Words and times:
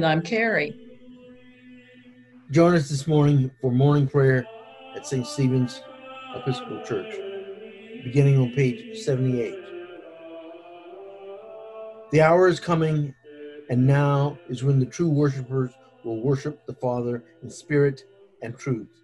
I'm 0.00 0.04
And 0.04 0.12
I'm 0.12 0.22
Carrie. 0.22 0.74
Join 2.50 2.74
us 2.74 2.88
this 2.88 3.06
morning 3.06 3.50
for 3.60 3.70
morning 3.70 4.08
prayer 4.08 4.46
at 4.96 5.06
St. 5.06 5.26
Stephen's 5.26 5.82
Episcopal 6.34 6.82
Church, 6.86 7.14
beginning 8.02 8.38
on 8.38 8.50
page 8.52 8.98
78. 8.98 9.54
The 12.12 12.22
hour 12.22 12.48
is 12.48 12.58
coming, 12.58 13.14
and 13.68 13.86
now 13.86 14.38
is 14.48 14.64
when 14.64 14.80
the 14.80 14.86
true 14.86 15.10
worshipers 15.10 15.70
will 16.02 16.22
worship 16.22 16.64
the 16.64 16.72
Father 16.72 17.22
in 17.42 17.50
spirit 17.50 18.04
and 18.40 18.56
truth, 18.56 19.02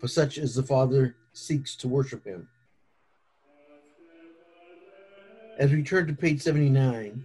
for 0.00 0.08
such 0.08 0.38
as 0.38 0.56
the 0.56 0.62
Father 0.64 1.14
seeks 1.34 1.76
to 1.76 1.86
worship 1.86 2.26
him. 2.26 2.48
As 5.60 5.70
we 5.70 5.84
turn 5.84 6.08
to 6.08 6.14
page 6.14 6.42
79, 6.42 7.24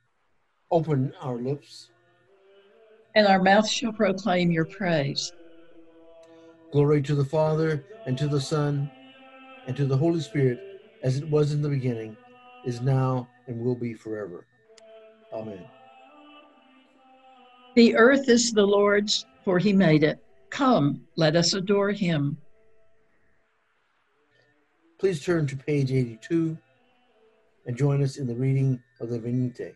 open 0.71 1.13
our 1.21 1.35
lips, 1.35 1.89
and 3.15 3.27
our 3.27 3.41
mouth 3.41 3.69
shall 3.69 3.93
proclaim 3.93 4.51
your 4.51 4.65
praise. 4.65 5.33
Glory 6.71 7.01
to 7.01 7.15
the 7.15 7.25
Father, 7.25 7.83
and 8.05 8.17
to 8.17 8.27
the 8.27 8.39
Son, 8.39 8.89
and 9.67 9.75
to 9.75 9.85
the 9.85 9.97
Holy 9.97 10.21
Spirit, 10.21 10.81
as 11.03 11.17
it 11.17 11.29
was 11.29 11.51
in 11.51 11.61
the 11.61 11.69
beginning, 11.69 12.15
is 12.65 12.81
now, 12.81 13.27
and 13.47 13.59
will 13.59 13.75
be 13.75 13.93
forever. 13.93 14.45
Amen. 15.33 15.65
The 17.75 17.95
earth 17.95 18.29
is 18.29 18.51
the 18.51 18.65
Lord's, 18.65 19.25
for 19.43 19.59
he 19.59 19.73
made 19.73 20.03
it. 20.03 20.19
Come, 20.49 21.01
let 21.15 21.35
us 21.35 21.53
adore 21.53 21.91
him. 21.91 22.37
Please 24.99 25.23
turn 25.23 25.47
to 25.47 25.55
page 25.55 25.91
82 25.91 26.57
and 27.65 27.77
join 27.77 28.03
us 28.03 28.17
in 28.17 28.27
the 28.27 28.35
reading 28.35 28.81
of 28.99 29.09
the 29.09 29.19
Venite. 29.19 29.75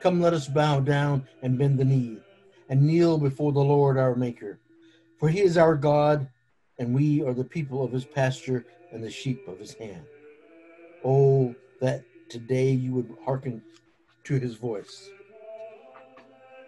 Come, 0.00 0.22
let 0.22 0.32
us 0.32 0.48
bow 0.48 0.80
down 0.80 1.28
and 1.42 1.58
bend 1.58 1.78
the 1.78 1.84
knee, 1.84 2.16
and 2.70 2.80
kneel 2.80 3.18
before 3.18 3.52
the 3.52 3.60
Lord 3.60 3.98
our 3.98 4.14
Maker. 4.14 4.58
For 5.18 5.28
he 5.28 5.40
is 5.40 5.58
our 5.58 5.76
God, 5.76 6.26
and 6.78 6.94
we 6.94 7.22
are 7.22 7.34
the 7.34 7.44
people 7.44 7.84
of 7.84 7.92
his 7.92 8.06
pasture 8.06 8.64
and 8.92 9.04
the 9.04 9.10
sheep 9.10 9.46
of 9.46 9.58
his 9.58 9.74
hand. 9.74 10.02
Oh, 11.04 11.54
that 11.82 12.02
today 12.30 12.70
you 12.70 12.94
would 12.94 13.14
hearken 13.26 13.62
to 14.24 14.38
his 14.38 14.54
voice. 14.54 15.10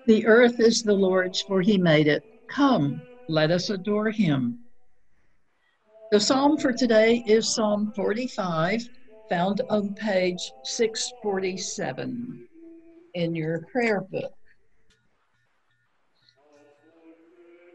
The 0.06 0.26
earth 0.26 0.60
is 0.60 0.82
the 0.82 0.92
Lord's, 0.92 1.41
for 1.41 1.62
he 1.62 1.78
made 1.78 2.09
it. 2.09 2.22
Come, 2.48 3.00
let 3.28 3.50
us 3.50 3.71
adore 3.71 4.10
him. 4.10 4.59
The 6.10 6.21
psalm 6.21 6.59
for 6.59 6.75
today 6.75 7.25
is 7.26 7.54
Psalm 7.54 7.92
45, 7.97 8.87
found 9.31 9.62
on 9.71 9.94
page 9.94 10.53
647 10.65 12.48
in 13.15 13.34
your 13.34 13.62
prayer 13.73 14.00
book. 14.00 14.33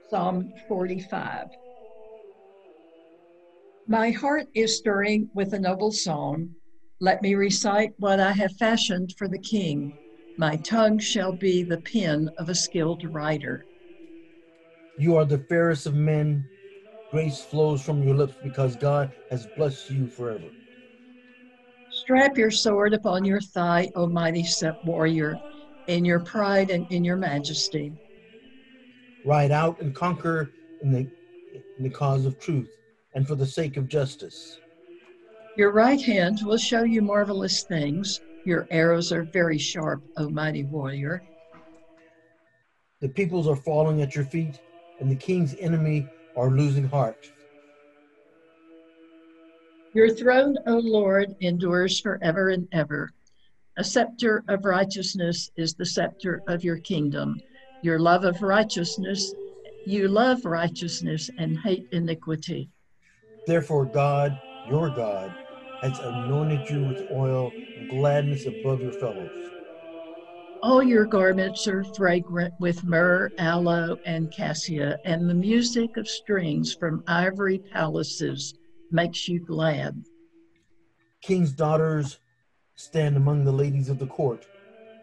Psalm 0.10 0.54
45. 0.68 1.48
My 3.88 4.12
heart 4.12 4.48
is 4.54 4.78
stirring 4.78 5.30
with 5.34 5.54
a 5.54 5.60
noble 5.60 5.92
song. 5.92 6.50
Let 7.00 7.22
me 7.22 7.36
recite 7.36 7.94
what 8.00 8.20
I 8.20 8.32
have 8.32 8.56
fashioned 8.58 9.14
for 9.18 9.28
the 9.28 9.40
king. 9.40 9.94
My 10.38 10.56
tongue 10.58 11.00
shall 11.00 11.32
be 11.32 11.64
the 11.64 11.82
pen 11.82 12.30
of 12.38 12.50
a 12.50 12.56
skilled 12.56 13.04
writer. 13.06 13.66
You 14.98 15.16
are 15.16 15.26
the 15.26 15.38
fairest 15.38 15.86
of 15.86 15.96
men. 15.96 16.46
Grace 17.12 17.44
flows 17.44 17.82
from 17.82 18.04
your 18.04 18.16
lips 18.16 18.36
because 18.44 18.76
God 18.76 19.12
has 19.30 19.48
blessed 19.56 19.90
you 19.92 20.08
forever. 20.08 20.50
Strap 22.08 22.38
your 22.38 22.52
sword 22.52 22.94
upon 22.94 23.26
your 23.26 23.42
thigh, 23.42 23.92
O 23.94 24.08
mighty 24.08 24.46
warrior, 24.86 25.38
in 25.88 26.06
your 26.06 26.22
pride 26.22 26.70
and 26.70 26.90
in 26.90 27.04
your 27.04 27.18
majesty. 27.18 27.92
Ride 29.26 29.52
out 29.52 29.82
and 29.82 29.94
conquer 29.94 30.54
in 30.82 30.94
the, 30.94 31.00
in 31.54 31.84
the 31.84 31.90
cause 31.90 32.26
of 32.26 32.40
truth 32.40 32.70
and 33.14 33.28
for 33.28 33.36
the 33.36 33.46
sake 33.46 33.76
of 33.76 33.90
justice. 33.90 34.58
Your 35.58 35.74
right 35.74 36.02
hand 36.02 36.40
will 36.46 36.58
show 36.58 36.84
you 36.84 37.02
marvelous 37.02 37.64
things. 37.64 38.22
Your 38.46 38.70
arrows 38.72 39.12
are 39.12 39.26
very 39.26 39.58
sharp, 39.58 40.02
O 40.16 40.30
mighty 40.30 40.64
warrior. 40.64 41.22
The 43.02 43.10
peoples 43.10 43.50
are 43.50 43.58
falling 43.58 44.02
at 44.02 44.16
your 44.16 44.24
feet, 44.24 44.62
and 45.02 45.12
the 45.12 45.16
king's 45.18 45.56
enemy 45.60 46.08
are 46.38 46.52
losing 46.52 46.88
heart. 46.88 47.30
Your 49.94 50.10
throne, 50.10 50.58
O 50.68 50.78
Lord, 50.78 51.36
endures 51.40 52.00
forever 52.00 52.50
and 52.50 52.68
ever. 52.72 53.12
A 53.78 53.84
scepter 53.84 54.44
of 54.48 54.66
righteousness 54.66 55.50
is 55.56 55.74
the 55.74 55.86
scepter 55.86 56.44
of 56.48 56.64
your 56.64 56.78
kingdom. 56.78 57.42
Your 57.82 57.98
love 57.98 58.24
of 58.26 58.42
righteousness, 58.42 59.34
you 59.86 60.08
love 60.08 60.46
righteousness 60.46 61.30
and 61.38 61.58
hate 61.60 61.88
iniquity. 61.92 62.70
Therefore, 63.46 63.86
God, 63.86 64.38
your 64.70 64.90
God, 64.90 65.34
has 65.82 65.98
anointed 66.00 66.70
you 66.70 66.84
with 66.84 67.10
oil 67.12 67.54
and 67.56 67.90
gladness 67.90 68.46
above 68.46 68.82
your 68.82 68.94
fellows. 68.94 69.32
All 70.62 70.84
your 70.84 71.06
garments 71.06 71.68
are 71.68 71.84
fragrant 71.84 72.54
with 72.60 72.84
myrrh, 72.84 73.32
aloe, 73.38 73.98
and 74.06 74.32
cassia, 74.32 75.00
and 75.06 75.30
the 75.30 75.36
music 75.36 75.96
of 75.98 76.10
strings 76.10 76.74
from 76.74 77.04
ivory 77.08 77.60
palaces 77.60 78.54
makes 78.92 79.28
you 79.28 79.40
glad. 79.40 80.04
King's 81.22 81.52
daughters 81.52 82.20
stand 82.76 83.18
among 83.18 83.44
the 83.44 83.52
ladies 83.52 83.90
of 83.90 84.00
the 84.00 84.08
court. 84.08 84.46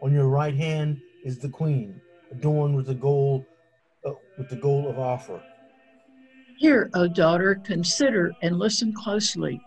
On 0.02 0.12
your 0.12 0.28
right 0.28 0.54
hand 0.54 1.00
is 1.25 1.38
the 1.38 1.48
queen, 1.48 2.00
adorned 2.31 2.76
with 2.76 2.86
the 2.86 2.94
gold, 2.94 3.44
uh, 4.04 4.12
with 4.38 4.48
the 4.48 4.56
gold 4.56 4.86
of 4.86 4.98
Ophir. 4.98 5.42
Hear, 6.58 6.90
O 6.94 7.08
daughter, 7.08 7.56
consider 7.64 8.32
and 8.42 8.58
listen 8.58 8.92
closely. 8.92 9.60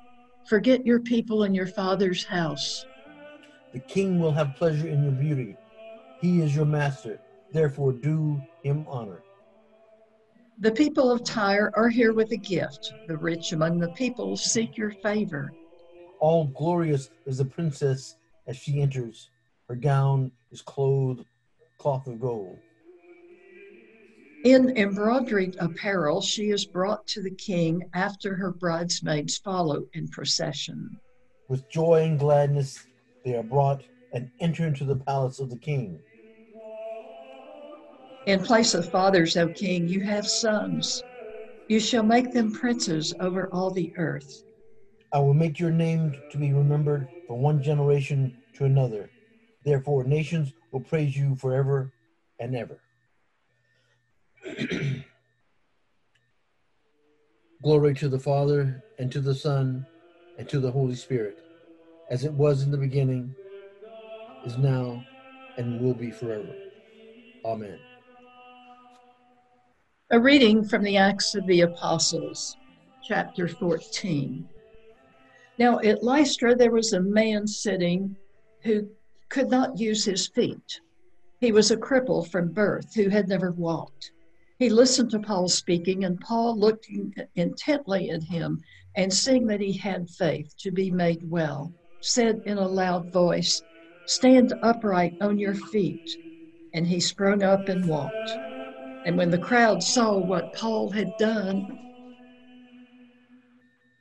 Forget 0.48 0.86
your 0.86 1.02
people 1.02 1.44
and 1.44 1.56
your 1.56 1.68
father's 1.68 2.24
house. 2.24 2.86
The 3.74 3.80
king 3.80 4.20
will 4.20 4.32
have 4.32 4.56
pleasure 4.56 4.88
in 4.88 5.04
your 5.04 5.12
beauty. 5.12 5.58
He 6.22 6.42
is 6.42 6.56
your 6.56 6.66
master. 6.66 7.20
Therefore, 7.52 7.92
do 7.92 8.42
him 8.64 8.86
honor. 8.88 9.22
The 10.60 10.72
people 10.72 11.12
of 11.12 11.24
Tyre 11.24 11.72
are 11.76 11.88
here 11.88 12.14
with 12.14 12.32
a 12.32 12.38
gift. 12.38 12.92
The 13.08 13.16
rich 13.16 13.54
among 13.54 13.78
the 13.78 13.90
people 13.90 14.36
seek 14.36 14.76
your 14.76 14.90
favor. 14.90 15.54
All 16.20 16.46
glorious 16.46 17.12
is 17.28 17.38
the 17.38 17.46
princess 17.46 18.16
as 18.48 18.58
she 18.58 18.82
enters. 18.82 19.30
Her 19.70 19.76
gown 19.76 20.32
is 20.52 20.64
clothed 20.64 21.26
cloth 21.78 22.08
of 22.08 22.20
gold. 22.20 22.58
In 24.46 24.76
embroidered 24.76 25.58
apparel, 25.60 26.22
she 26.22 26.50
is 26.50 26.66
brought 26.66 27.06
to 27.08 27.22
the 27.22 27.36
king 27.36 27.88
after 27.94 28.36
her 28.36 28.52
bridesmaids 28.52 29.38
follow 29.38 29.86
in 29.94 30.08
procession. 30.08 30.98
With 31.50 31.70
joy 31.70 32.02
and 32.02 32.18
gladness, 32.18 32.88
they 33.24 33.36
are 33.36 33.44
brought 33.44 33.84
and 34.12 34.32
enter 34.40 34.66
into 34.66 34.86
the 34.86 34.96
palace 34.96 35.40
of 35.40 35.52
the 35.52 35.58
king. 35.58 36.00
In 38.28 38.44
place 38.44 38.74
of 38.74 38.92
fathers, 38.92 39.38
O 39.38 39.48
king, 39.48 39.88
you 39.88 40.02
have 40.02 40.28
sons. 40.28 41.02
You 41.70 41.80
shall 41.80 42.04
make 42.04 42.34
them 42.34 42.52
princes 42.52 43.14
over 43.22 43.48
all 43.54 43.72
the 43.72 43.94
earth. 43.96 44.44
I 45.14 45.20
will 45.20 45.34
make 45.34 45.62
your 45.62 45.72
name 45.72 46.14
to 46.32 46.38
be 46.38 46.52
remembered 46.52 47.08
from 47.26 47.42
one 47.42 47.64
generation 47.64 48.36
to 48.56 48.66
another. 48.66 49.10
Therefore, 49.64 50.04
nations 50.04 50.52
will 50.74 50.82
praise 50.82 51.16
you 51.16 51.38
forever 51.38 51.94
and 52.38 52.54
ever. 52.54 52.82
Glory 57.64 57.94
to 57.94 58.10
the 58.10 58.20
Father, 58.20 58.84
and 59.00 59.10
to 59.10 59.22
the 59.22 59.36
Son, 59.36 59.86
and 60.38 60.50
to 60.50 60.60
the 60.60 60.72
Holy 60.72 60.96
Spirit, 60.96 61.38
as 62.12 62.26
it 62.26 62.34
was 62.34 62.64
in 62.64 62.72
the 62.72 62.78
beginning, 62.78 63.34
is 64.46 64.58
now, 64.58 65.02
and 65.58 65.80
will 65.80 65.94
be 65.94 66.12
forever. 66.12 66.54
Amen. 67.46 67.80
A 70.10 70.18
reading 70.18 70.64
from 70.64 70.84
the 70.84 70.96
Acts 70.96 71.36
of 71.36 71.46
the 71.48 71.60
Apostles, 71.60 72.56
chapter 73.04 73.46
14. 73.46 74.48
Now 75.60 75.80
at 75.80 76.02
Lystra 76.02 76.56
there 76.56 76.72
was 76.72 76.94
a 76.94 77.02
man 77.02 77.46
sitting 77.46 78.16
who 78.64 78.88
could 79.28 79.50
not 79.50 79.78
use 79.78 80.06
his 80.06 80.30
feet. 80.30 80.80
He 81.42 81.52
was 81.52 81.72
a 81.72 81.76
cripple 81.76 82.26
from 82.26 82.54
birth 82.54 82.96
who 82.96 83.10
had 83.10 83.28
never 83.28 83.52
walked. 83.52 84.14
He 84.58 84.70
listened 84.70 85.12
to 85.12 85.20
Paul 85.20 85.50
speaking, 85.50 86.06
and 86.06 86.22
Paul 86.22 86.58
looked 86.58 86.88
intently 87.36 88.10
at 88.10 88.24
him 88.24 88.64
and 88.96 89.14
seeing 89.14 89.46
that 89.48 89.60
he 89.60 89.74
had 89.74 90.10
faith 90.10 90.56
to 90.60 90.72
be 90.72 90.90
made 90.90 91.30
well, 91.30 91.74
said 92.00 92.42
in 92.46 92.58
a 92.58 92.66
loud 92.66 93.12
voice, 93.12 93.62
Stand 94.06 94.54
upright 94.64 95.16
on 95.20 95.38
your 95.38 95.56
feet. 95.56 96.18
And 96.74 96.88
he 96.88 97.02
sprung 97.02 97.44
up 97.44 97.68
and 97.68 97.86
walked. 97.86 98.40
And 99.08 99.16
when 99.16 99.30
the 99.30 99.38
crowd 99.38 99.82
saw 99.82 100.18
what 100.18 100.52
Paul 100.52 100.90
had 100.90 101.16
done, 101.16 101.66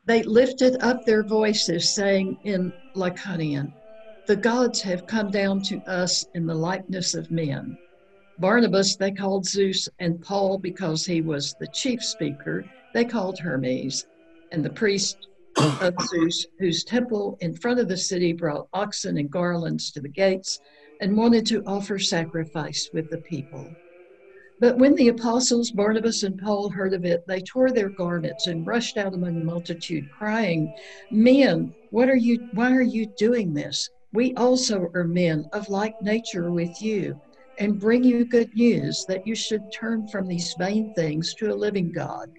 they 0.05 0.25
lifted 0.25 0.83
up 0.83 1.05
their 1.05 1.23
voices, 1.23 1.95
saying 1.95 2.39
in 2.43 2.73
Lycaonian, 2.93 3.73
The 4.27 4.35
gods 4.35 4.83
have 4.83 5.07
come 5.07 5.31
down 5.31 5.63
to 5.67 5.81
us 5.87 6.27
in 6.35 6.45
the 6.45 6.57
likeness 6.57 7.15
of 7.15 7.31
men. 7.31 7.79
Barnabas 8.39 8.97
they 8.97 9.13
called 9.13 9.47
Zeus, 9.47 9.89
and 10.01 10.21
Paul, 10.21 10.59
because 10.59 11.07
he 11.07 11.21
was 11.21 11.55
the 11.55 11.69
chief 11.69 12.03
speaker, 12.03 12.67
they 12.93 13.05
called 13.05 13.39
Hermes. 13.39 14.05
And 14.51 14.65
the 14.65 14.71
priest 14.71 15.29
of 15.57 15.95
Zeus, 16.09 16.47
whose 16.59 16.83
temple 16.83 17.39
in 17.41 17.55
front 17.55 17.79
of 17.79 17.87
the 17.87 17.97
city 17.97 18.33
brought 18.33 18.67
oxen 18.73 19.19
and 19.19 19.31
garlands 19.31 19.93
to 19.93 20.01
the 20.01 20.09
gates, 20.09 20.59
and 20.99 21.17
wanted 21.17 21.47
to 21.47 21.63
offer 21.65 21.97
sacrifice 21.97 22.91
with 22.93 23.09
the 23.09 23.19
people. 23.19 23.77
But 24.59 24.79
when 24.79 24.95
the 24.95 25.09
apostles 25.09 25.71
Barnabas 25.71 26.23
and 26.23 26.39
Paul 26.39 26.71
heard 26.71 26.95
of 26.95 27.05
it, 27.05 27.27
they 27.27 27.41
tore 27.43 27.71
their 27.71 27.91
garments 27.91 28.47
and 28.47 28.67
rushed 28.67 28.97
out 28.97 29.13
among 29.13 29.35
the 29.35 29.45
multitude, 29.45 30.09
crying, 30.11 30.73
Men, 31.11 31.75
what 31.91 32.09
are 32.09 32.17
you 32.17 32.39
why 32.53 32.73
are 32.73 32.81
you 32.81 33.07
doing 33.07 33.53
this? 33.53 33.91
We 34.13 34.35
also 34.35 34.89
are 34.95 35.05
men 35.05 35.45
of 35.53 35.69
like 35.69 35.95
nature 36.01 36.51
with 36.51 36.81
you 36.81 37.21
and 37.59 37.79
bring 37.79 38.03
you 38.03 38.25
good 38.25 38.55
news 38.55 39.05
that 39.07 39.27
you 39.27 39.35
should 39.35 39.71
turn 39.73 40.07
from 40.07 40.27
these 40.27 40.55
vain 40.55 40.93
things 40.95 41.35
to 41.35 41.53
a 41.53 41.55
living 41.55 41.93
God 41.93 42.31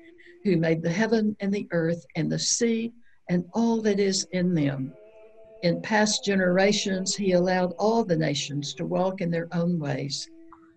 who 0.43 0.57
made 0.57 0.81
the 0.81 0.89
heaven 0.89 1.35
and 1.39 1.53
the 1.53 1.67
earth 1.71 2.03
and 2.15 2.31
the 2.31 2.39
sea 2.39 2.93
and 3.29 3.45
all 3.53 3.81
that 3.81 3.99
is 3.99 4.27
in 4.31 4.55
them. 4.55 4.93
In 5.61 5.81
past 5.81 6.23
generations, 6.23 7.15
he 7.15 7.33
allowed 7.33 7.73
all 7.77 8.03
the 8.03 8.17
nations 8.17 8.73
to 8.75 8.85
walk 8.85 9.21
in 9.21 9.29
their 9.29 9.47
own 9.51 9.77
ways. 9.79 10.27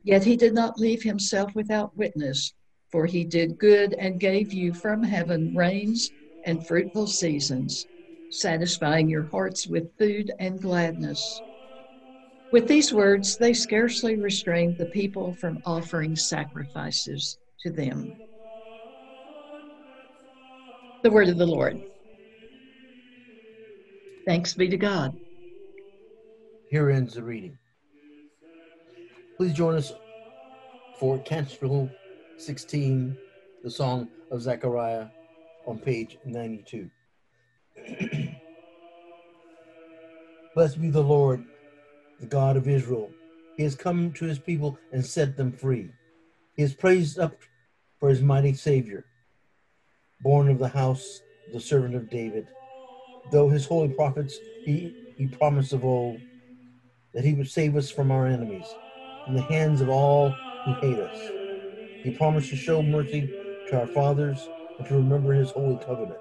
Yet 0.02 0.24
he 0.24 0.36
did 0.36 0.54
not 0.54 0.78
leave 0.78 1.02
himself 1.02 1.54
without 1.54 1.96
witness, 1.96 2.54
for 2.90 3.06
he 3.06 3.24
did 3.24 3.58
good 3.58 3.94
and 3.94 4.18
gave 4.18 4.52
you 4.52 4.72
from 4.72 5.02
heaven 5.02 5.54
rains 5.54 6.10
and 6.44 6.66
fruitful 6.66 7.06
seasons, 7.06 7.86
satisfying 8.30 9.08
your 9.08 9.24
hearts 9.24 9.66
with 9.66 9.96
food 9.98 10.32
and 10.38 10.60
gladness. 10.60 11.42
With 12.50 12.66
these 12.66 12.92
words, 12.92 13.36
they 13.36 13.52
scarcely 13.52 14.16
restrained 14.16 14.76
the 14.76 14.86
people 14.86 15.36
from 15.36 15.60
offering 15.64 16.16
sacrifices 16.16 17.38
to 17.60 17.70
them. 17.70 18.14
The 21.02 21.10
word 21.10 21.28
of 21.28 21.38
the 21.38 21.46
Lord. 21.46 21.80
Thanks 24.26 24.54
be 24.54 24.68
to 24.68 24.76
God. 24.76 25.16
Here 26.68 26.90
ends 26.90 27.14
the 27.14 27.22
reading. 27.22 27.59
Please 29.40 29.54
join 29.54 29.74
us 29.74 29.94
for 30.98 31.18
Canticle 31.20 31.88
16, 32.36 33.16
the 33.64 33.70
Song 33.70 34.06
of 34.30 34.42
Zechariah, 34.42 35.06
on 35.64 35.78
page 35.78 36.18
92. 36.26 36.90
Blessed 40.54 40.82
be 40.82 40.90
the 40.90 41.00
Lord 41.00 41.42
the 42.20 42.26
God 42.26 42.58
of 42.58 42.68
Israel. 42.68 43.10
He 43.56 43.62
has 43.62 43.74
come 43.74 44.12
to 44.12 44.26
his 44.26 44.38
people 44.38 44.78
and 44.92 45.02
set 45.02 45.38
them 45.38 45.52
free. 45.52 45.90
He 46.54 46.62
is 46.62 46.74
praised 46.74 47.18
up 47.18 47.34
for 47.98 48.10
his 48.10 48.20
mighty 48.20 48.52
Savior, 48.52 49.06
born 50.20 50.50
of 50.50 50.58
the 50.58 50.68
house, 50.68 51.22
the 51.50 51.60
servant 51.60 51.94
of 51.94 52.10
David. 52.10 52.46
Though 53.32 53.48
his 53.48 53.64
holy 53.64 53.88
prophets, 53.88 54.36
he, 54.66 55.14
he 55.16 55.28
promised 55.28 55.72
of 55.72 55.86
old 55.86 56.20
that 57.14 57.24
he 57.24 57.32
would 57.32 57.48
save 57.48 57.74
us 57.74 57.90
from 57.90 58.10
our 58.10 58.26
enemies, 58.26 58.66
from 59.30 59.36
the 59.36 59.54
hands 59.54 59.80
of 59.80 59.88
all 59.88 60.34
who 60.64 60.72
hate 60.80 60.98
us. 60.98 61.16
He 62.02 62.10
promised 62.10 62.50
to 62.50 62.56
show 62.56 62.82
mercy 62.82 63.32
to 63.68 63.78
our 63.78 63.86
fathers 63.86 64.48
and 64.76 64.88
to 64.88 64.94
remember 64.94 65.32
his 65.32 65.52
holy 65.52 65.76
covenant. 65.76 66.18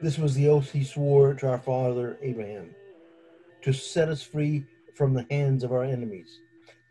This 0.00 0.16
was 0.16 0.34
the 0.34 0.48
oath 0.48 0.72
he 0.72 0.82
swore 0.82 1.34
to 1.34 1.48
our 1.48 1.58
father 1.58 2.16
Abraham 2.22 2.74
to 3.60 3.74
set 3.74 4.08
us 4.08 4.22
free 4.22 4.64
from 4.94 5.12
the 5.12 5.26
hands 5.30 5.64
of 5.64 5.70
our 5.70 5.84
enemies, 5.84 6.40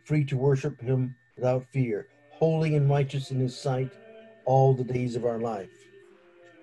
free 0.04 0.24
to 0.26 0.38
worship 0.38 0.80
him 0.80 1.16
without 1.36 1.66
fear, 1.74 2.08
holy 2.30 2.76
and 2.76 2.88
righteous 2.88 3.32
in 3.32 3.40
his 3.40 3.58
sight 3.58 3.92
all 4.46 4.76
the 4.76 4.84
days 4.84 5.16
of 5.16 5.26
our 5.26 5.40
life. 5.40 5.72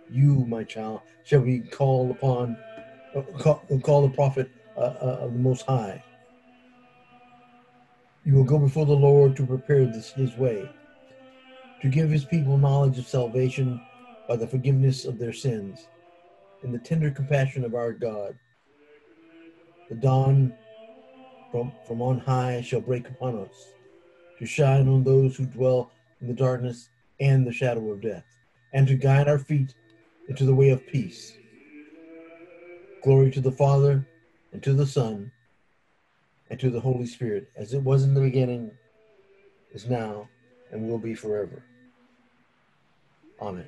You, 0.08 0.46
my 0.46 0.62
child, 0.62 1.00
shall 1.24 1.40
be 1.40 1.58
called 1.58 2.12
upon, 2.12 2.56
uh, 3.16 3.22
call, 3.40 3.66
call, 3.82 4.02
the 4.06 4.14
prophet 4.14 4.48
uh, 4.76 4.80
uh, 4.80 5.18
of 5.22 5.32
the 5.32 5.40
Most 5.40 5.66
High. 5.66 6.04
You 8.24 8.34
will 8.34 8.44
go 8.44 8.58
before 8.58 8.86
the 8.86 8.92
Lord 8.92 9.36
to 9.36 9.46
prepare 9.46 9.84
this, 9.86 10.12
his 10.12 10.36
way, 10.36 10.68
to 11.80 11.88
give 11.88 12.10
his 12.10 12.24
people 12.24 12.56
knowledge 12.56 12.98
of 12.98 13.06
salvation 13.06 13.80
by 14.28 14.36
the 14.36 14.46
forgiveness 14.46 15.04
of 15.04 15.18
their 15.18 15.32
sins, 15.32 15.88
in 16.62 16.70
the 16.70 16.78
tender 16.78 17.10
compassion 17.10 17.64
of 17.64 17.74
our 17.74 17.92
God 17.92 18.36
the 19.92 19.96
dawn 19.96 20.54
from, 21.50 21.72
from 21.86 22.00
on 22.00 22.18
high 22.18 22.62
shall 22.62 22.80
break 22.80 23.08
upon 23.08 23.38
us, 23.38 23.74
to 24.38 24.46
shine 24.46 24.88
on 24.88 25.04
those 25.04 25.36
who 25.36 25.44
dwell 25.44 25.90
in 26.20 26.28
the 26.28 26.32
darkness 26.32 26.88
and 27.20 27.46
the 27.46 27.52
shadow 27.52 27.90
of 27.90 28.00
death, 28.00 28.24
and 28.72 28.86
to 28.86 28.94
guide 28.94 29.28
our 29.28 29.38
feet 29.38 29.74
into 30.28 30.46
the 30.46 30.54
way 30.54 30.70
of 30.70 30.86
peace. 30.86 31.36
Glory 33.02 33.30
to 33.32 33.40
the 33.40 33.52
Father, 33.52 34.06
and 34.52 34.62
to 34.62 34.72
the 34.72 34.86
Son, 34.86 35.30
and 36.52 36.60
to 36.60 36.68
the 36.68 36.78
Holy 36.78 37.06
Spirit, 37.06 37.50
as 37.56 37.72
it 37.72 37.82
was 37.82 38.04
in 38.04 38.12
the 38.12 38.20
beginning, 38.20 38.70
is 39.72 39.88
now, 39.88 40.28
and 40.70 40.86
will 40.86 40.98
be 40.98 41.14
forever. 41.14 41.64
Amen. 43.40 43.66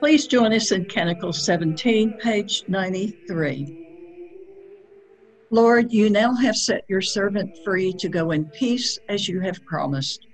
Please 0.00 0.26
join 0.26 0.52
us 0.52 0.72
in 0.72 0.84
Canticle 0.86 1.32
17, 1.32 2.14
page 2.14 2.64
93. 2.66 3.86
Lord, 5.50 5.92
you 5.92 6.10
now 6.10 6.34
have 6.34 6.56
set 6.56 6.84
your 6.88 7.02
servant 7.02 7.56
free 7.64 7.92
to 7.92 8.08
go 8.08 8.32
in 8.32 8.46
peace 8.46 8.98
as 9.08 9.28
you 9.28 9.38
have 9.38 9.64
promised. 9.64 10.26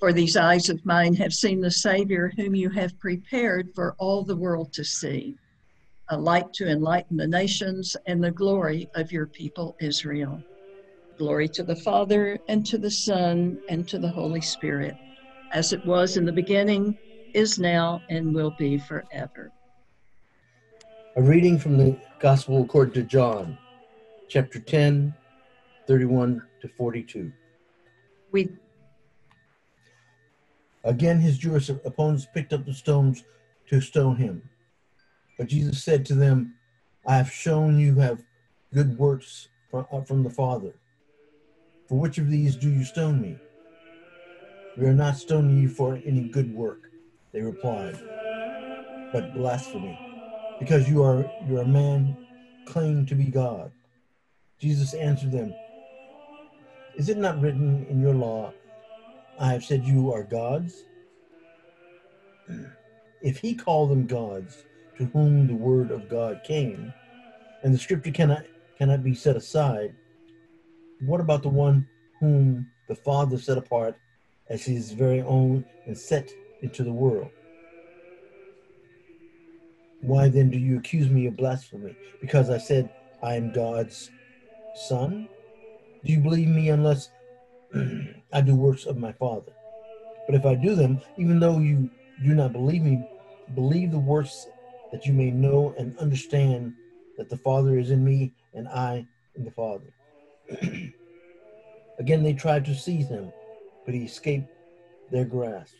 For 0.00 0.10
these 0.10 0.38
eyes 0.38 0.70
of 0.70 0.86
mine 0.86 1.14
have 1.16 1.34
seen 1.34 1.60
the 1.60 1.70
Savior 1.70 2.32
whom 2.34 2.54
you 2.54 2.70
have 2.70 2.98
prepared 2.98 3.74
for 3.74 3.94
all 3.98 4.24
the 4.24 4.36
world 4.36 4.72
to 4.72 4.84
see, 4.84 5.36
a 6.10 6.18
light 6.18 6.52
to 6.54 6.68
enlighten 6.68 7.16
the 7.16 7.26
nations 7.26 7.96
and 8.06 8.22
the 8.22 8.30
glory 8.30 8.88
of 8.94 9.12
your 9.12 9.26
people 9.26 9.76
Israel. 9.80 10.42
Glory 11.16 11.48
to 11.48 11.62
the 11.62 11.76
Father, 11.76 12.38
and 12.48 12.64
to 12.66 12.78
the 12.78 12.90
Son, 12.90 13.58
and 13.68 13.88
to 13.88 13.98
the 13.98 14.08
Holy 14.08 14.40
Spirit, 14.40 14.96
as 15.52 15.72
it 15.72 15.84
was 15.84 16.16
in 16.16 16.24
the 16.24 16.32
beginning 16.32 16.96
is 17.34 17.58
now, 17.58 18.02
and 18.08 18.34
will 18.34 18.52
be 18.52 18.78
forever. 18.78 19.52
A 21.16 21.22
reading 21.22 21.58
from 21.58 21.76
the 21.76 21.96
Gospel 22.20 22.62
according 22.62 22.94
to 22.94 23.02
John, 23.02 23.58
chapter 24.28 24.60
10, 24.60 25.12
31 25.86 26.42
to 26.62 26.68
42. 26.68 27.32
We 28.30 28.50
Again, 30.84 31.20
his 31.20 31.36
Jewish 31.36 31.68
opponents 31.68 32.26
picked 32.32 32.52
up 32.52 32.64
the 32.64 32.72
stones 32.72 33.24
to 33.68 33.80
stone 33.80 34.16
him. 34.16 34.42
But 35.38 35.46
Jesus 35.46 35.82
said 35.82 36.04
to 36.06 36.14
them, 36.14 36.54
I 37.06 37.16
have 37.16 37.30
shown 37.30 37.78
you 37.78 37.94
have 37.96 38.24
good 38.74 38.98
works 38.98 39.48
from, 39.70 39.86
uh, 39.92 40.02
from 40.02 40.24
the 40.24 40.30
Father. 40.30 40.74
For 41.88 41.98
which 41.98 42.18
of 42.18 42.28
these 42.28 42.56
do 42.56 42.68
you 42.68 42.84
stone 42.84 43.22
me? 43.22 43.38
We 44.76 44.86
are 44.86 44.94
not 44.94 45.16
stoning 45.16 45.58
you 45.58 45.68
for 45.68 45.98
any 46.04 46.28
good 46.28 46.54
work, 46.54 46.90
they 47.32 47.40
replied, 47.40 47.98
but 49.12 49.34
blasphemy, 49.34 49.98
because 50.60 50.88
you 50.88 51.02
are 51.02 51.30
you 51.46 51.58
are 51.58 51.62
a 51.62 51.66
man 51.68 52.16
claiming 52.66 53.06
to 53.06 53.14
be 53.14 53.24
God. 53.24 53.72
Jesus 54.60 54.94
answered 54.94 55.32
them, 55.32 55.54
Is 56.96 57.08
it 57.08 57.16
not 57.16 57.40
written 57.40 57.86
in 57.88 58.00
your 58.00 58.14
law, 58.14 58.52
I 59.38 59.52
have 59.52 59.64
said 59.64 59.84
you 59.84 60.12
are 60.12 60.24
gods? 60.24 60.84
If 63.20 63.38
he 63.38 63.56
called 63.56 63.90
them 63.90 64.06
gods, 64.06 64.64
to 64.98 65.06
whom 65.06 65.46
the 65.46 65.54
word 65.54 65.90
of 65.90 66.08
God 66.08 66.42
came, 66.44 66.92
and 67.62 67.72
the 67.74 67.78
scripture 67.78 68.10
cannot 68.10 68.44
cannot 68.76 69.02
be 69.02 69.14
set 69.14 69.36
aside, 69.36 69.94
what 71.00 71.20
about 71.20 71.42
the 71.42 71.48
one 71.48 71.88
whom 72.20 72.66
the 72.88 72.94
Father 72.94 73.38
set 73.38 73.58
apart 73.58 73.96
as 74.48 74.64
his 74.64 74.92
very 74.92 75.20
own 75.22 75.64
and 75.86 75.96
set 75.96 76.30
into 76.62 76.82
the 76.82 76.92
world. 76.92 77.30
Why 80.00 80.28
then 80.28 80.50
do 80.50 80.58
you 80.58 80.78
accuse 80.78 81.10
me 81.10 81.26
of 81.26 81.36
blasphemy? 81.36 81.96
Because 82.20 82.50
I 82.50 82.58
said 82.58 82.90
I 83.22 83.34
am 83.34 83.52
God's 83.52 84.10
son? 84.88 85.28
Do 86.04 86.12
you 86.12 86.20
believe 86.20 86.48
me 86.48 86.70
unless 86.70 87.10
I 88.32 88.40
do 88.40 88.54
works 88.54 88.86
of 88.86 88.96
my 88.96 89.12
Father? 89.12 89.52
But 90.26 90.36
if 90.36 90.46
I 90.46 90.54
do 90.54 90.74
them, 90.74 91.00
even 91.16 91.40
though 91.40 91.58
you 91.58 91.90
do 92.22 92.34
not 92.34 92.52
believe 92.52 92.82
me, 92.82 93.06
believe 93.54 93.90
the 93.90 93.98
works 93.98 94.46
that 94.92 95.06
you 95.06 95.12
may 95.12 95.30
know 95.30 95.74
and 95.78 95.96
understand 95.98 96.74
that 97.16 97.28
the 97.28 97.36
Father 97.36 97.78
is 97.78 97.90
in 97.90 98.04
me 98.04 98.32
and 98.54 98.68
I 98.68 99.06
in 99.34 99.44
the 99.44 99.50
Father. 99.50 99.92
Again, 101.98 102.22
they 102.22 102.32
tried 102.32 102.64
to 102.66 102.74
seize 102.74 103.08
him, 103.08 103.32
but 103.84 103.94
he 103.94 104.04
escaped 104.04 104.48
their 105.10 105.24
grasp. 105.24 105.74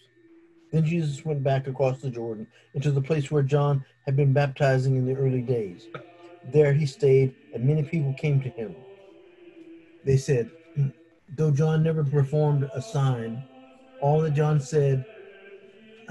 Then 0.73 0.85
Jesus 0.85 1.25
went 1.25 1.43
back 1.43 1.67
across 1.67 2.01
the 2.01 2.11
Jordan 2.11 2.47
into 2.75 2.91
the 2.91 3.01
place 3.01 3.31
where 3.31 3.43
John 3.43 3.85
had 4.05 4.17
been 4.17 4.33
baptizing 4.33 4.97
in 4.97 5.07
the 5.07 5.17
early 5.17 5.43
days. 5.43 5.87
There 6.53 6.73
he 6.73 6.87
stayed, 6.87 7.35
and 7.55 7.65
many 7.65 7.83
people 7.83 8.13
came 8.15 8.41
to 8.43 8.51
him. 8.51 8.75
They 10.05 10.17
said, 10.17 10.51
Though 11.37 11.51
John 11.51 11.83
never 11.83 12.05
performed 12.05 12.69
a 12.75 12.83
sign, 12.83 13.43
all 14.01 14.21
that 14.23 14.33
John 14.33 14.61
said 14.61 15.05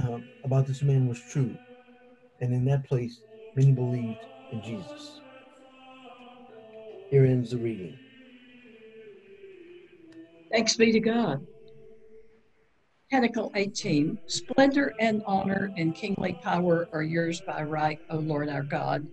uh, 0.03 0.19
about 0.43 0.67
this 0.67 0.81
man 0.81 1.07
was 1.07 1.19
true. 1.19 1.57
And 2.39 2.53
in 2.53 2.65
that 2.65 2.85
place, 2.85 3.21
many 3.55 3.71
believed 3.71 4.25
in 4.51 4.61
Jesus. 4.61 5.21
Here 7.09 7.25
ends 7.25 7.51
the 7.51 7.57
reading. 7.57 7.97
Thanks 10.51 10.75
be 10.75 10.91
to 10.91 10.99
God. 10.99 11.45
Canticle 13.09 13.51
18 13.55 14.19
Splendor 14.27 14.93
and 14.99 15.21
honor 15.25 15.71
and 15.77 15.95
kingly 15.95 16.33
power 16.41 16.89
are 16.91 17.03
yours 17.03 17.41
by 17.41 17.63
right, 17.63 17.99
O 18.09 18.17
Lord 18.17 18.49
our 18.49 18.63
God. 18.63 19.07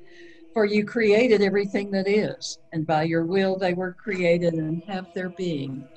For 0.53 0.65
you 0.65 0.85
created 0.85 1.43
everything 1.43 1.91
that 1.93 2.09
is, 2.09 2.59
and 2.73 2.87
by 2.87 3.05
your 3.05 3.25
will 3.25 3.57
they 3.57 3.75
were 3.75 3.95
created 3.95 4.55
and 4.55 4.83
have 4.87 5.07
their 5.15 5.31
being. 5.31 5.89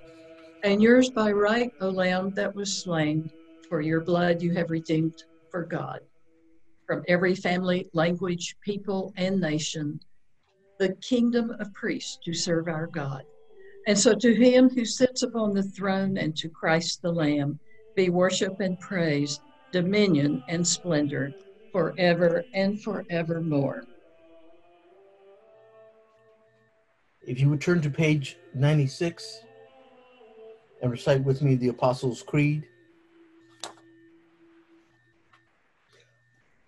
And 0.64 0.82
yours 0.82 1.10
by 1.10 1.32
right, 1.32 1.72
O 1.80 1.90
Lamb 1.90 2.34
that 2.36 2.56
was 2.56 2.82
slain, 2.82 3.30
for 3.68 3.82
your 3.82 4.02
blood 4.02 4.42
you 4.42 4.54
have 4.54 4.70
redeemed 4.70 5.24
for 5.50 5.66
God. 5.66 6.00
From 6.88 7.04
every 7.10 7.36
family, 7.36 7.90
language, 7.94 8.56
people, 8.62 9.14
and 9.18 9.42
nation, 9.42 10.00
the 10.80 10.96
kingdom 11.02 11.52
of 11.60 11.74
priests 11.74 12.18
to 12.24 12.34
serve 12.34 12.70
our 12.70 12.88
God. 12.88 13.24
And 13.88 14.00
so 14.00 14.16
to 14.16 14.34
him 14.34 14.70
who 14.70 14.86
sits 14.86 15.22
upon 15.22 15.54
the 15.54 15.64
throne 15.64 16.18
and 16.18 16.36
to 16.38 16.48
Christ 16.48 17.02
the 17.02 17.12
Lamb 17.12 17.60
be 17.96 18.10
worship 18.10 18.62
and 18.62 18.80
praise, 18.80 19.42
dominion 19.74 20.42
and 20.48 20.66
splendor 20.66 21.34
forever 21.74 22.46
and 22.54 22.82
forevermore. 22.82 23.84
If 27.22 27.42
you 27.42 27.50
would 27.50 27.60
turn 27.60 27.82
to 27.82 27.90
page 27.90 28.38
96 28.54 29.42
and 30.82 30.92
recite 30.92 31.24
with 31.26 31.42
me 31.42 31.56
the 31.56 31.68
Apostles' 31.68 32.24
Creed. 32.24 32.66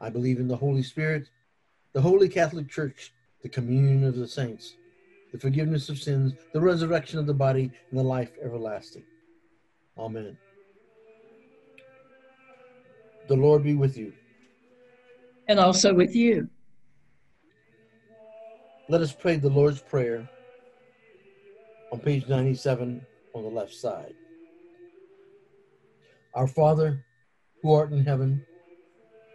I 0.00 0.10
believe 0.10 0.38
in 0.38 0.48
the 0.48 0.56
Holy 0.56 0.82
Spirit, 0.82 1.30
the 1.92 2.00
Holy 2.00 2.28
Catholic 2.28 2.68
Church, 2.68 3.12
the 3.42 3.48
communion 3.48 4.04
of 4.04 4.16
the 4.16 4.28
saints, 4.28 4.74
the 5.32 5.38
forgiveness 5.38 5.88
of 5.88 5.98
sins, 5.98 6.34
the 6.52 6.60
resurrection 6.60 7.18
of 7.18 7.26
the 7.26 7.34
body, 7.34 7.70
and 7.90 7.98
the 7.98 8.04
life 8.04 8.32
everlasting. 8.42 9.04
Amen. 9.98 10.36
The 13.28 13.36
Lord 13.36 13.64
be 13.64 13.74
with 13.74 13.96
you. 13.96 14.12
And 15.48 15.58
also 15.58 15.94
with 15.94 16.14
you. 16.14 16.48
Let 18.88 19.00
us 19.00 19.12
pray 19.12 19.36
the 19.36 19.48
Lord's 19.48 19.80
Prayer 19.80 20.28
on 21.92 21.98
page 21.98 22.28
97 22.28 23.04
on 23.34 23.42
the 23.42 23.48
left 23.48 23.74
side. 23.74 24.14
Our 26.34 26.46
Father, 26.46 27.04
who 27.62 27.72
art 27.72 27.92
in 27.92 28.04
heaven, 28.04 28.44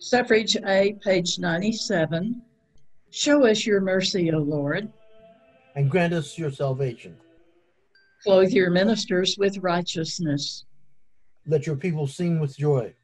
Suffrage 0.00 0.56
A, 0.64 0.96
page 1.02 1.40
97. 1.40 2.40
Show 3.10 3.46
us 3.46 3.66
your 3.66 3.80
mercy, 3.80 4.30
O 4.32 4.38
Lord. 4.38 4.92
And 5.74 5.90
grant 5.90 6.12
us 6.12 6.38
your 6.38 6.52
salvation. 6.52 7.16
Clothe 8.22 8.50
your 8.50 8.70
ministers 8.70 9.36
with 9.38 9.58
righteousness. 9.58 10.64
Let 11.46 11.66
your 11.66 11.76
people 11.76 12.06
sing 12.06 12.38
with 12.38 12.56
joy. 12.56 12.94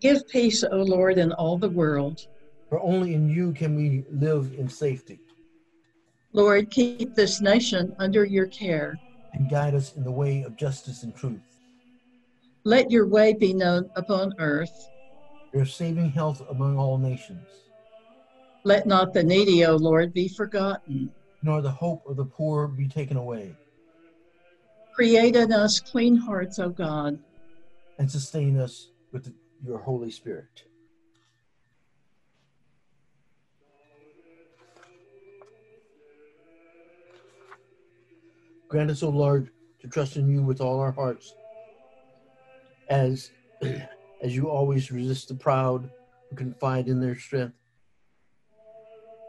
Give 0.00 0.26
peace, 0.28 0.62
O 0.62 0.76
Lord, 0.76 1.16
in 1.16 1.32
all 1.32 1.56
the 1.56 1.70
world. 1.70 2.26
For 2.68 2.80
only 2.80 3.14
in 3.14 3.28
you 3.28 3.52
can 3.52 3.74
we 3.74 4.04
live 4.10 4.52
in 4.58 4.68
safety. 4.68 5.20
Lord, 6.34 6.70
keep 6.70 7.14
this 7.14 7.40
nation 7.40 7.94
under 7.98 8.24
your 8.24 8.46
care. 8.46 8.98
And 9.32 9.48
guide 9.48 9.74
us 9.74 9.94
in 9.94 10.04
the 10.04 10.10
way 10.10 10.42
of 10.42 10.56
justice 10.56 11.02
and 11.02 11.14
truth. 11.14 11.60
Let 12.64 12.90
your 12.90 13.06
way 13.06 13.32
be 13.32 13.54
known 13.54 13.88
upon 13.96 14.34
earth 14.38 14.90
your 15.54 15.64
saving 15.64 16.10
health 16.10 16.42
among 16.50 16.76
all 16.76 16.98
nations. 16.98 17.46
Let 18.64 18.86
not 18.86 19.14
the 19.14 19.22
needy, 19.22 19.64
O 19.64 19.76
Lord, 19.76 20.12
be 20.12 20.26
forgotten, 20.26 21.10
nor 21.42 21.62
the 21.62 21.70
hope 21.70 22.02
of 22.08 22.16
the 22.16 22.24
poor 22.24 22.66
be 22.66 22.88
taken 22.88 23.16
away. 23.16 23.54
Create 24.94 25.36
in 25.36 25.52
us 25.52 25.78
clean 25.78 26.16
hearts, 26.16 26.58
O 26.58 26.70
God, 26.70 27.18
and 27.98 28.10
sustain 28.10 28.58
us 28.58 28.90
with 29.12 29.24
the, 29.24 29.34
your 29.64 29.78
Holy 29.78 30.10
Spirit. 30.10 30.64
Grant 38.68 38.90
us, 38.90 39.04
O 39.04 39.08
Lord, 39.08 39.50
to 39.80 39.88
trust 39.88 40.16
in 40.16 40.28
you 40.28 40.42
with 40.42 40.60
all 40.60 40.80
our 40.80 40.90
hearts 40.90 41.32
as 42.88 43.30
as 44.24 44.34
you 44.34 44.48
always 44.50 44.90
resist 44.90 45.28
the 45.28 45.34
proud 45.34 45.90
who 46.30 46.36
confide 46.36 46.88
in 46.88 46.98
their 46.98 47.16
strength. 47.16 47.54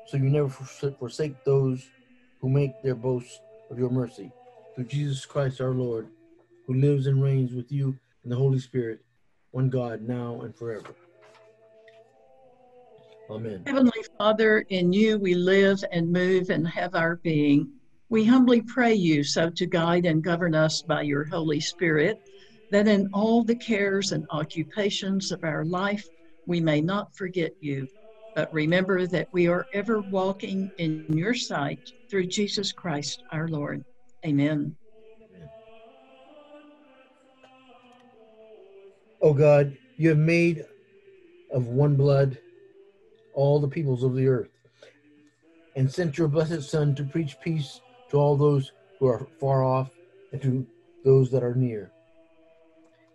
So 0.07 0.15
you 0.15 0.29
never 0.29 0.47
forsake 0.47 1.43
those 1.43 1.85
who 2.39 2.49
make 2.49 2.81
their 2.81 2.95
boast 2.95 3.41
of 3.69 3.77
your 3.77 3.89
mercy. 3.89 4.31
Through 4.73 4.85
Jesus 4.85 5.25
Christ 5.25 5.59
our 5.59 5.73
Lord, 5.73 6.07
who 6.65 6.75
lives 6.75 7.07
and 7.07 7.21
reigns 7.21 7.53
with 7.53 7.71
you 7.71 7.97
in 8.23 8.29
the 8.29 8.35
Holy 8.37 8.59
Spirit, 8.59 9.03
one 9.51 9.69
God, 9.69 10.01
now 10.01 10.41
and 10.41 10.55
forever. 10.55 10.95
Amen. 13.29 13.63
Heavenly 13.65 14.03
Father, 14.17 14.59
in 14.69 14.93
you 14.93 15.17
we 15.17 15.33
live 15.33 15.83
and 15.91 16.11
move 16.11 16.49
and 16.51 16.65
have 16.67 16.95
our 16.95 17.17
being. 17.17 17.69
We 18.07 18.23
humbly 18.23 18.61
pray 18.61 18.93
you 18.93 19.23
so 19.23 19.49
to 19.49 19.65
guide 19.65 20.05
and 20.05 20.23
govern 20.23 20.55
us 20.55 20.83
by 20.83 21.01
your 21.01 21.25
Holy 21.25 21.59
Spirit, 21.59 22.21
that 22.71 22.87
in 22.87 23.09
all 23.13 23.43
the 23.43 23.55
cares 23.55 24.11
and 24.11 24.25
occupations 24.31 25.31
of 25.31 25.43
our 25.43 25.65
life 25.65 26.07
we 26.47 26.61
may 26.61 26.81
not 26.81 27.15
forget 27.15 27.51
you, 27.59 27.87
but 28.35 28.53
remember 28.53 29.07
that 29.07 29.27
we 29.31 29.47
are 29.47 29.65
ever 29.73 30.01
walking 30.01 30.71
in 30.77 31.05
your 31.09 31.33
sight 31.33 31.91
through 32.09 32.27
Jesus 32.27 32.71
Christ 32.71 33.23
our 33.31 33.47
Lord. 33.47 33.83
Amen. 34.25 34.75
O 39.21 39.33
God, 39.33 39.75
you 39.97 40.09
have 40.09 40.17
made 40.17 40.65
of 41.51 41.67
one 41.67 41.95
blood 41.95 42.37
all 43.33 43.59
the 43.59 43.67
peoples 43.67 44.03
of 44.03 44.15
the 44.15 44.27
earth, 44.27 44.49
and 45.75 45.91
sent 45.91 46.17
your 46.17 46.27
blessed 46.27 46.61
Son 46.61 46.95
to 46.95 47.03
preach 47.03 47.35
peace 47.41 47.81
to 48.09 48.17
all 48.17 48.37
those 48.37 48.71
who 48.99 49.07
are 49.07 49.27
far 49.39 49.63
off 49.63 49.89
and 50.31 50.41
to 50.41 50.65
those 51.03 51.29
that 51.31 51.43
are 51.43 51.55
near. 51.55 51.91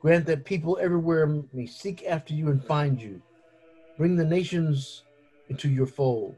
Grant 0.01 0.25
that 0.27 0.47
people 0.47 0.79
everywhere 0.81 1.27
may 1.53 1.67
seek 1.67 2.05
after 2.07 2.33
you 2.33 2.49
and 2.49 2.65
find 2.65 3.01
you. 3.01 3.21
Bring 3.99 4.17
the 4.17 4.25
nations 4.25 5.03
into 5.51 5.69
your 5.69 5.87
fold. 5.87 6.37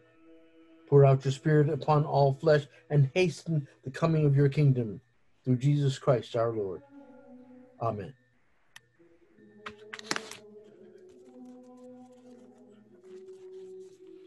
Pour 0.88 1.04
out 1.04 1.25
your 1.25 1.33
Spirit 1.33 1.69
upon 1.69 2.04
all 2.04 2.35
flesh 2.35 2.66
and 2.90 3.09
hasten 3.14 3.69
the 3.85 3.90
coming 3.90 4.26
of 4.26 4.35
your 4.35 4.49
kingdom 4.49 5.00
through 5.45 5.57
Jesus 5.57 5.97
Christ 5.97 6.35
our 6.35 6.50
Lord. 6.50 6.83
Amen. 7.81 8.12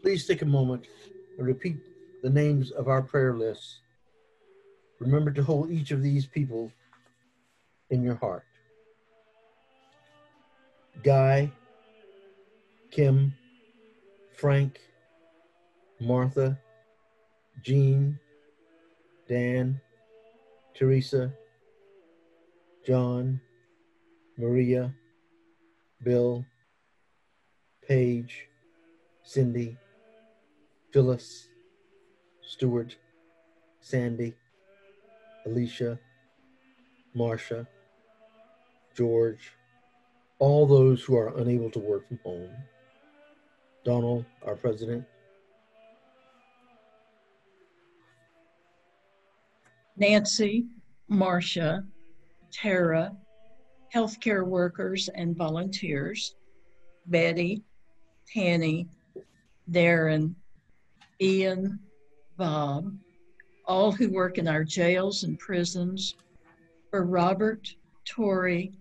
Please 0.00 0.26
take 0.26 0.42
a 0.42 0.46
moment 0.46 0.86
and 1.36 1.46
repeat 1.46 1.76
the 2.22 2.30
names 2.30 2.70
of 2.70 2.88
our 2.88 3.02
prayer 3.02 3.34
lists. 3.34 3.80
Remember 4.98 5.30
to 5.30 5.42
hold 5.42 5.70
each 5.70 5.90
of 5.90 6.02
these 6.02 6.24
people 6.24 6.72
in 7.90 8.02
your 8.02 8.14
heart. 8.14 8.44
Guy, 11.02 11.50
Kim, 12.90 13.34
Frank, 14.36 14.78
Martha, 16.00 16.58
Jean, 17.62 18.18
Dan, 19.28 19.80
Teresa, 20.74 21.32
John, 22.86 23.40
Maria, 24.38 24.94
Bill, 26.02 26.44
Paige, 27.86 28.48
Cindy, 29.22 29.76
Phyllis, 30.92 31.48
Stuart, 32.42 32.96
Sandy, 33.80 34.34
Alicia, 35.46 35.98
Marcia, 37.14 37.66
George, 38.94 39.52
all 40.38 40.66
those 40.66 41.02
who 41.02 41.16
are 41.16 41.36
unable 41.38 41.70
to 41.70 41.78
work 41.78 42.06
from 42.08 42.18
home, 42.24 42.50
Donald, 43.84 44.24
our 44.44 44.56
president, 44.56 45.04
Nancy, 49.96 50.66
Marcia, 51.08 51.84
Tara, 52.52 53.16
healthcare 53.94 54.46
workers 54.46 55.08
and 55.14 55.36
volunteers, 55.36 56.34
Betty, 57.06 57.62
Tanny, 58.26 58.88
Darren, 59.70 60.34
Ian, 61.20 61.78
Bob, 62.36 62.92
all 63.64 63.90
who 63.90 64.10
work 64.10 64.36
in 64.36 64.48
our 64.48 64.64
jails 64.64 65.22
and 65.22 65.38
prisons, 65.38 66.14
for 66.90 67.04
Robert, 67.04 67.68
Tori, 68.04 68.72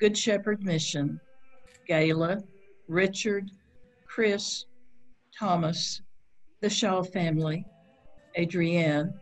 Good 0.00 0.16
Shepherd 0.16 0.62
Mission, 0.62 1.20
Gayla, 1.88 2.44
Richard, 2.86 3.50
Chris, 4.06 4.66
Thomas, 5.36 6.02
the 6.60 6.70
Shaw 6.70 7.02
family, 7.02 7.66
Adrienne, 8.38 9.12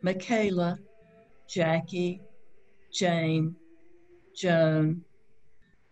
Michaela, 0.00 0.78
Jackie, 1.48 2.22
Jane, 2.92 3.54
Joan, 4.34 5.02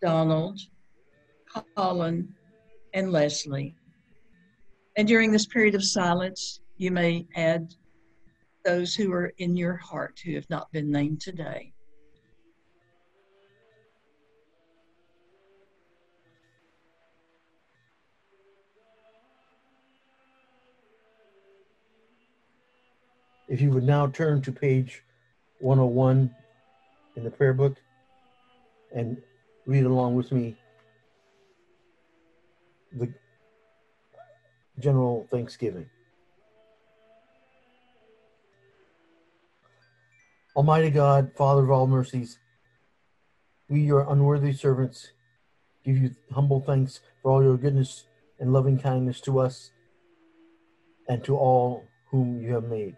Donald, 0.01 0.59
Colin, 1.75 2.33
and 2.93 3.11
Leslie. 3.11 3.75
And 4.97 5.07
during 5.07 5.31
this 5.31 5.45
period 5.45 5.75
of 5.75 5.83
silence, 5.83 6.59
you 6.77 6.89
may 6.91 7.27
add 7.35 7.73
those 8.65 8.95
who 8.95 9.11
are 9.13 9.31
in 9.37 9.55
your 9.55 9.75
heart 9.75 10.19
who 10.25 10.33
have 10.35 10.49
not 10.49 10.71
been 10.71 10.91
named 10.91 11.21
today. 11.21 11.72
If 23.53 23.61
you 23.61 23.69
would 23.69 23.83
now 23.83 24.07
turn 24.07 24.41
to 24.41 24.51
page 24.51 25.03
101 25.59 26.33
in 27.15 27.23
the 27.23 27.29
prayer 27.29 27.53
book 27.53 27.77
and 28.91 29.21
read 29.67 29.83
along 29.83 30.15
with 30.15 30.31
me 30.31 30.57
the 32.93 33.13
general 34.79 35.27
thanksgiving. 35.29 35.87
Almighty 40.55 40.89
God, 40.89 41.31
Father 41.37 41.61
of 41.61 41.69
all 41.69 41.85
mercies, 41.85 42.39
we, 43.69 43.81
your 43.81 44.11
unworthy 44.11 44.53
servants, 44.53 45.11
give 45.85 45.99
you 45.99 46.09
humble 46.31 46.59
thanks 46.59 47.01
for 47.21 47.29
all 47.29 47.43
your 47.43 47.57
goodness 47.57 48.05
and 48.39 48.51
loving 48.51 48.79
kindness 48.79 49.21
to 49.21 49.37
us 49.37 49.69
and 51.07 51.23
to 51.23 51.37
all 51.37 51.85
whom 52.09 52.41
you 52.41 52.51
have 52.55 52.63
made. 52.63 52.97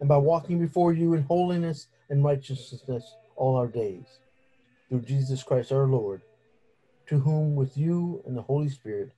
and 0.00 0.08
by 0.08 0.16
walking 0.16 0.58
before 0.58 0.92
you 0.92 1.14
in 1.14 1.22
holiness 1.22 1.88
and 2.10 2.24
righteousness 2.24 3.16
all 3.36 3.56
our 3.56 3.66
days. 3.66 4.06
Through 4.88 5.02
Jesus 5.02 5.42
Christ 5.42 5.72
our 5.72 5.86
Lord, 5.86 6.22
to 7.08 7.18
whom 7.18 7.54
with 7.54 7.76
you 7.76 8.22
and 8.26 8.36
the 8.36 8.42
Holy 8.42 8.68
Spirit 8.68 9.12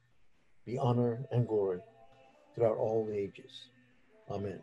be 0.66 0.78
honor 0.78 1.20
and 1.30 1.46
glory 1.46 1.80
throughout 2.54 2.76
all 2.76 3.06
the 3.06 3.16
ages. 3.16 3.68
Amen. 4.30 4.60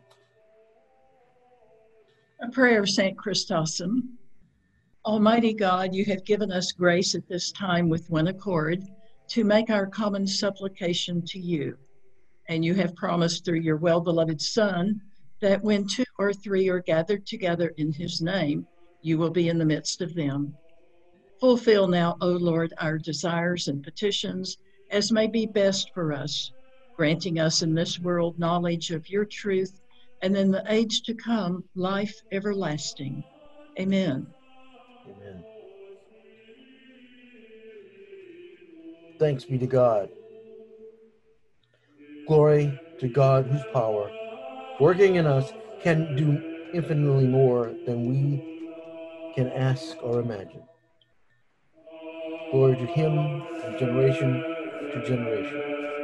A 2.40 2.50
prayer 2.50 2.80
of 2.80 2.88
St. 2.88 3.16
Chrysostom. 3.16 4.18
Almighty 5.04 5.54
God, 5.54 5.94
you 5.94 6.04
have 6.04 6.24
given 6.24 6.52
us 6.52 6.72
grace 6.72 7.14
at 7.14 7.28
this 7.28 7.50
time 7.52 7.88
with 7.88 8.08
one 8.10 8.28
accord 8.28 8.84
to 9.28 9.44
make 9.44 9.70
our 9.70 9.86
common 9.86 10.26
supplication 10.26 11.24
to 11.26 11.38
you. 11.38 11.76
And 12.48 12.64
you 12.64 12.74
have 12.74 12.94
promised 12.94 13.44
through 13.44 13.60
your 13.60 13.76
well 13.76 14.00
beloved 14.00 14.40
Son 14.40 15.00
that 15.40 15.62
when 15.62 15.86
two 15.86 16.04
or 16.18 16.32
three 16.32 16.68
are 16.68 16.80
gathered 16.80 17.26
together 17.26 17.72
in 17.76 17.92
his 17.92 18.20
name, 18.20 18.66
you 19.02 19.18
will 19.18 19.30
be 19.30 19.48
in 19.48 19.58
the 19.58 19.64
midst 19.64 20.00
of 20.00 20.14
them. 20.14 20.54
Fulfill 21.40 21.86
now, 21.86 22.16
O 22.20 22.30
Lord, 22.30 22.72
our 22.78 22.98
desires 22.98 23.68
and 23.68 23.82
petitions 23.82 24.58
as 24.90 25.12
may 25.12 25.26
be 25.26 25.46
best 25.46 25.90
for 25.94 26.12
us 26.12 26.52
granting 26.98 27.38
us 27.38 27.62
in 27.62 27.74
this 27.74 28.00
world 28.00 28.36
knowledge 28.40 28.90
of 28.90 29.08
your 29.08 29.24
truth 29.24 29.80
and 30.20 30.36
in 30.36 30.50
the 30.50 30.64
age 30.66 31.02
to 31.02 31.14
come, 31.14 31.62
life 31.76 32.20
everlasting. 32.32 33.22
Amen. 33.78 34.26
Amen. 35.06 35.44
Thanks 39.20 39.44
be 39.44 39.58
to 39.58 39.66
God. 39.66 40.10
Glory 42.26 42.76
to 42.98 43.06
God 43.06 43.46
whose 43.46 43.64
power, 43.72 44.10
working 44.78 45.16
in 45.16 45.26
us, 45.26 45.52
can 45.82 46.16
do 46.16 46.70
infinitely 46.72 47.26
more 47.26 47.72
than 47.86 48.08
we 48.08 48.58
can 49.34 49.48
ask 49.52 49.96
or 50.02 50.20
imagine. 50.20 50.62
Glory 52.50 52.76
to 52.76 52.86
him 52.86 53.42
from 53.60 53.78
generation 53.78 54.42
to 54.92 55.04
generation. 55.06 55.97